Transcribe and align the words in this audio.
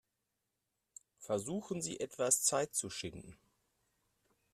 Versuchen 1.19 1.79
Sie, 1.83 1.99
etwas 1.99 2.41
Zeit 2.41 2.73
zu 2.73 2.89
schinden. 2.89 3.37